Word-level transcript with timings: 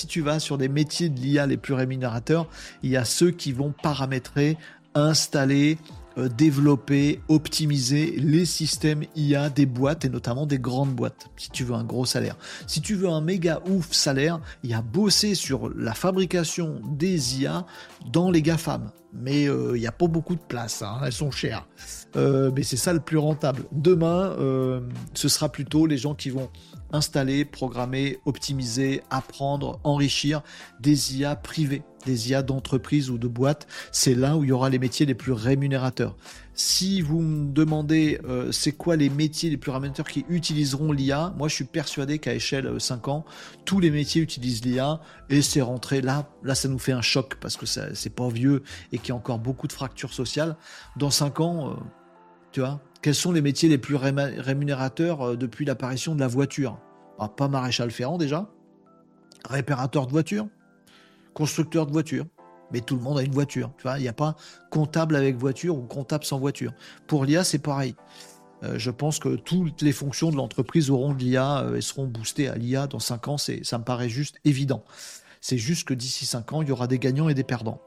si 0.00 0.06
tu 0.06 0.22
vas 0.22 0.40
sur 0.40 0.56
des 0.56 0.68
métiers 0.68 1.10
de 1.10 1.20
l'IA 1.20 1.46
les 1.46 1.58
plus 1.58 1.74
rémunérateurs, 1.74 2.46
il 2.82 2.90
y 2.90 2.96
a 2.96 3.04
ceux 3.04 3.30
qui 3.30 3.52
vont 3.52 3.74
paramétrer, 3.82 4.56
installer, 4.94 5.76
développer, 6.16 7.20
optimiser 7.28 8.14
les 8.16 8.44
systèmes 8.44 9.04
IA 9.16 9.50
des 9.50 9.66
boîtes 9.66 10.04
et 10.04 10.08
notamment 10.08 10.46
des 10.46 10.58
grandes 10.58 10.94
boîtes, 10.94 11.28
si 11.36 11.50
tu 11.50 11.64
veux 11.64 11.74
un 11.74 11.84
gros 11.84 12.04
salaire. 12.04 12.36
Si 12.66 12.80
tu 12.80 12.94
veux 12.94 13.08
un 13.08 13.20
méga 13.20 13.60
ouf 13.68 13.92
salaire, 13.92 14.40
il 14.62 14.70
y 14.70 14.74
a 14.74 14.82
bossé 14.82 15.34
sur 15.34 15.70
la 15.74 15.94
fabrication 15.94 16.80
des 16.84 17.40
IA 17.40 17.66
dans 18.12 18.30
les 18.30 18.42
GAFAM. 18.42 18.90
Mais 19.12 19.48
euh, 19.48 19.76
il 19.76 19.80
n'y 19.80 19.88
a 19.88 19.92
pas 19.92 20.06
beaucoup 20.06 20.36
de 20.36 20.40
place, 20.40 20.82
hein, 20.82 21.00
elles 21.04 21.12
sont 21.12 21.32
chères. 21.32 21.66
Euh, 22.16 22.50
mais 22.54 22.62
c'est 22.62 22.76
ça 22.76 22.92
le 22.92 23.00
plus 23.00 23.18
rentable. 23.18 23.64
Demain, 23.72 24.36
ce 25.14 25.28
sera 25.28 25.48
plutôt 25.48 25.86
les 25.86 25.98
gens 25.98 26.14
qui 26.14 26.30
vont 26.30 26.48
installer, 26.92 27.44
programmer, 27.44 28.18
optimiser, 28.24 29.02
apprendre, 29.10 29.80
enrichir 29.84 30.42
des 30.80 31.16
IA 31.16 31.36
privées 31.36 31.82
des 32.06 32.30
IA 32.30 32.42
d'entreprise 32.42 33.10
ou 33.10 33.18
de 33.18 33.28
boîte, 33.28 33.66
c'est 33.92 34.14
là 34.14 34.36
où 34.36 34.44
il 34.44 34.48
y 34.48 34.52
aura 34.52 34.70
les 34.70 34.78
métiers 34.78 35.06
les 35.06 35.14
plus 35.14 35.32
rémunérateurs. 35.32 35.99
Si 36.54 37.00
vous 37.00 37.20
me 37.20 37.52
demandez 37.52 38.20
euh, 38.24 38.52
c'est 38.52 38.72
quoi 38.72 38.96
les 38.96 39.08
métiers 39.08 39.50
les 39.50 39.56
plus 39.56 39.70
rémunérateurs 39.70 40.08
qui 40.08 40.24
utiliseront 40.28 40.92
l'IA, 40.92 41.32
moi 41.36 41.48
je 41.48 41.54
suis 41.54 41.64
persuadé 41.64 42.18
qu'à 42.18 42.34
échelle 42.34 42.78
5 42.78 43.08
euh, 43.08 43.10
ans, 43.10 43.24
tous 43.64 43.80
les 43.80 43.90
métiers 43.90 44.20
utilisent 44.20 44.64
l'IA 44.64 45.00
et 45.30 45.42
c'est 45.42 45.62
rentré. 45.62 46.00
Là, 46.00 46.28
là 46.42 46.54
ça 46.54 46.68
nous 46.68 46.78
fait 46.78 46.92
un 46.92 47.02
choc 47.02 47.36
parce 47.40 47.56
que 47.56 47.66
c'est 47.66 48.14
pas 48.14 48.28
vieux 48.28 48.62
et 48.92 48.98
qu'il 48.98 49.10
y 49.10 49.12
a 49.12 49.14
encore 49.14 49.38
beaucoup 49.38 49.66
de 49.68 49.72
fractures 49.72 50.12
sociales. 50.12 50.56
Dans 50.96 51.10
5 51.10 51.40
ans, 51.40 51.70
euh, 51.70 51.74
tu 52.52 52.60
vois, 52.60 52.80
quels 53.00 53.14
sont 53.14 53.32
les 53.32 53.42
métiers 53.42 53.68
les 53.68 53.78
plus 53.78 53.96
rémunérateurs 53.96 55.36
depuis 55.36 55.64
l'apparition 55.64 56.14
de 56.14 56.20
la 56.20 56.28
voiture? 56.28 56.78
Ah, 57.18 57.28
Pas 57.28 57.48
maréchal 57.48 57.90
ferrant 57.90 58.18
déjà, 58.18 58.50
réparateur 59.48 60.06
de 60.06 60.12
voiture, 60.12 60.46
constructeur 61.32 61.86
de 61.86 61.92
voitures. 61.92 62.26
Mais 62.72 62.80
tout 62.80 62.96
le 62.96 63.02
monde 63.02 63.18
a 63.18 63.22
une 63.22 63.32
voiture. 63.32 63.72
Tu 63.78 63.82
vois, 63.82 63.98
il 63.98 64.02
n'y 64.02 64.08
a 64.08 64.12
pas 64.12 64.36
comptable 64.70 65.16
avec 65.16 65.36
voiture 65.36 65.76
ou 65.76 65.82
comptable 65.82 66.24
sans 66.24 66.38
voiture. 66.38 66.72
Pour 67.06 67.24
l'IA, 67.24 67.44
c'est 67.44 67.58
pareil. 67.58 67.94
Euh, 68.62 68.78
je 68.78 68.90
pense 68.90 69.18
que 69.18 69.36
toutes 69.36 69.82
les 69.82 69.92
fonctions 69.92 70.30
de 70.30 70.36
l'entreprise 70.36 70.90
auront 70.90 71.14
de 71.14 71.18
l'IA 71.18 71.60
euh, 71.60 71.76
et 71.76 71.80
seront 71.80 72.06
boostées 72.06 72.48
à 72.48 72.56
l'IA 72.56 72.86
dans 72.86 72.98
5 72.98 73.28
ans. 73.28 73.36
Ça 73.38 73.78
me 73.78 73.84
paraît 73.84 74.08
juste 74.08 74.36
évident. 74.44 74.84
C'est 75.40 75.58
juste 75.58 75.88
que 75.88 75.94
d'ici 75.94 76.26
5 76.26 76.52
ans, 76.52 76.62
il 76.62 76.68
y 76.68 76.72
aura 76.72 76.86
des 76.86 76.98
gagnants 76.98 77.28
et 77.28 77.34
des 77.34 77.44
perdants. 77.44 77.80